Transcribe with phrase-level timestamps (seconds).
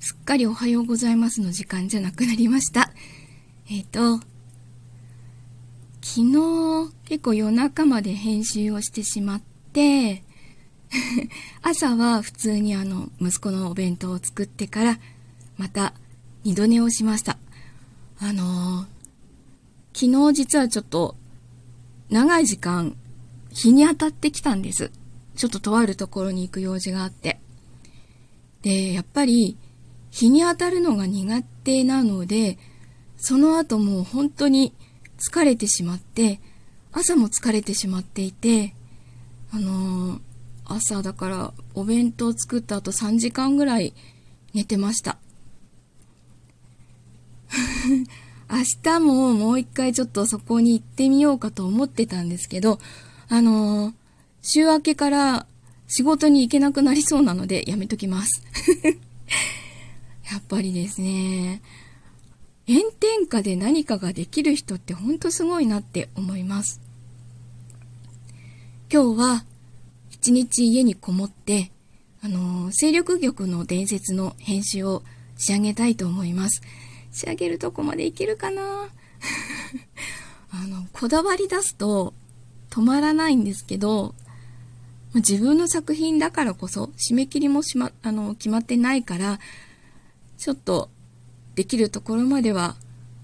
[0.00, 2.90] すっかりおはようございますの時間じゃなくなりました。
[3.70, 4.24] えっ、ー、と、
[6.00, 9.42] 昨日結構夜中まで編集をしてしまっ
[9.74, 10.24] て、
[11.60, 14.98] 朝は普通にあの息子のお弁当を作ってから
[15.58, 15.92] また
[16.44, 17.36] 二度寝をしました。
[18.20, 18.86] あのー、
[19.92, 21.14] 昨日実はちょっと
[22.08, 22.96] 長い時間
[23.50, 24.90] 日に当たってきたんです。
[25.36, 27.38] ちょっととあるところに行く用事があって。
[28.62, 29.58] で、やっぱり
[30.10, 32.58] 日に当たるのが苦手なので、
[33.16, 34.74] その後もう本当に
[35.18, 36.40] 疲れてしまって、
[36.92, 38.74] 朝も疲れてしまっていて、
[39.52, 40.20] あのー、
[40.64, 43.94] 朝だからお弁当作った後3時間ぐらい
[44.54, 45.18] 寝てました。
[48.50, 52.80] 明日ももう一回ちょっとそこに行ってみようかと思ってたんですけど、
[53.28, 53.94] あのー、
[54.42, 55.46] 週明けから
[55.86, 58.42] 仕事に行けなくなりそうなのでやめときます。
[60.50, 61.62] やっぱりですね、
[62.66, 66.80] 炎天下で何かができる人ってほんとすごいなって思います。
[68.92, 69.44] 今日は
[70.10, 71.70] 一日家にこもって、
[72.20, 75.04] あの、勢力玉の伝説の編集を
[75.38, 76.62] 仕上げたいと思います。
[77.12, 78.88] 仕上げるとこまでいけるかな？
[80.50, 82.12] あの、こだわり出すと
[82.70, 84.16] 止まらないんですけど、
[85.14, 89.38] 自分の作品だからこそ、締め切りもしま、あの、決まってないから、
[90.40, 90.88] ちょっと
[91.54, 92.76] できるところまでは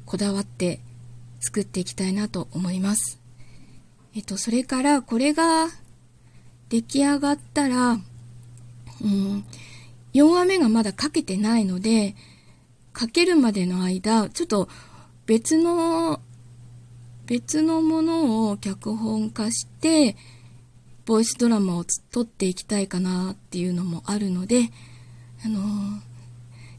[0.04, 0.80] こだわって
[1.40, 3.18] 作っていきたいなと思います。
[4.14, 5.68] えっと、それからこれが
[6.68, 7.96] 出来上がったら、う
[9.06, 9.44] ん、
[10.12, 12.14] 4話目がまだ書けてないので、
[12.98, 14.68] 書けるまでの間、ちょっと
[15.24, 16.20] 別の、
[17.24, 20.16] 別のものを脚本化して、
[21.06, 24.70] ボイスドラマを撮っていきたいかなっていうのもあるので、
[25.44, 26.00] あのー、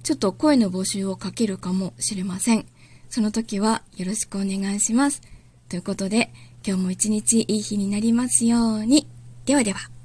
[0.07, 2.65] ちょっと声の募集をかけるかもしれません。
[3.09, 5.21] その時はよろしくお願いします。
[5.67, 6.31] ということで、
[6.65, 9.05] 今日も一日いい日になりますように。
[9.43, 9.96] ではでは。